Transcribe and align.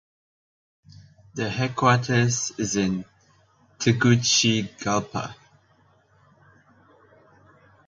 The 1.35 1.47
headquarters 1.51 2.53
is 2.57 2.75
in 2.75 3.05
Tegucigalpa. 3.77 5.35